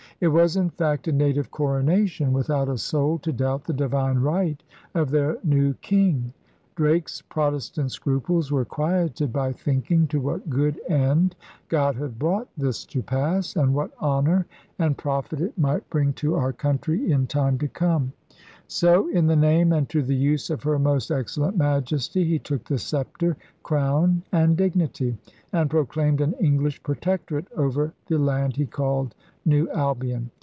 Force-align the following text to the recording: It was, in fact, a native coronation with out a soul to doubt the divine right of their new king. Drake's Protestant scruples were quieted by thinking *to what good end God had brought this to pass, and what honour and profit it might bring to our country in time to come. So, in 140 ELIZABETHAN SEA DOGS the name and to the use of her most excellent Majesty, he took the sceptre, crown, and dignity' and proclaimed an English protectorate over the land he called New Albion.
It 0.19 0.27
was, 0.27 0.55
in 0.55 0.69
fact, 0.69 1.07
a 1.07 1.11
native 1.11 1.49
coronation 1.49 2.31
with 2.31 2.51
out 2.51 2.69
a 2.69 2.77
soul 2.77 3.17
to 3.17 3.33
doubt 3.33 3.63
the 3.63 3.73
divine 3.73 4.19
right 4.19 4.61
of 4.93 5.09
their 5.09 5.39
new 5.43 5.73
king. 5.81 6.31
Drake's 6.75 7.23
Protestant 7.23 7.91
scruples 7.91 8.51
were 8.51 8.63
quieted 8.63 9.33
by 9.33 9.51
thinking 9.51 10.05
*to 10.09 10.19
what 10.21 10.47
good 10.47 10.79
end 10.87 11.35
God 11.69 11.95
had 11.95 12.19
brought 12.19 12.47
this 12.55 12.85
to 12.87 13.01
pass, 13.01 13.55
and 13.55 13.73
what 13.73 13.95
honour 13.99 14.45
and 14.77 14.95
profit 14.95 15.41
it 15.41 15.57
might 15.57 15.89
bring 15.89 16.13
to 16.13 16.35
our 16.35 16.53
country 16.53 17.11
in 17.11 17.25
time 17.25 17.57
to 17.57 17.67
come. 17.67 18.13
So, 18.67 19.09
in 19.09 19.27
140 19.27 19.27
ELIZABETHAN 19.27 19.27
SEA 19.27 19.35
DOGS 19.35 19.41
the 19.41 19.47
name 19.47 19.77
and 19.77 19.89
to 19.89 20.01
the 20.01 20.15
use 20.15 20.49
of 20.49 20.63
her 20.63 20.79
most 20.79 21.11
excellent 21.11 21.57
Majesty, 21.57 22.23
he 22.23 22.39
took 22.39 22.63
the 22.63 22.77
sceptre, 22.77 23.35
crown, 23.63 24.23
and 24.31 24.55
dignity' 24.55 25.17
and 25.51 25.69
proclaimed 25.69 26.21
an 26.21 26.33
English 26.39 26.81
protectorate 26.83 27.47
over 27.57 27.91
the 28.07 28.17
land 28.17 28.55
he 28.55 28.65
called 28.65 29.13
New 29.43 29.67
Albion. 29.71 30.29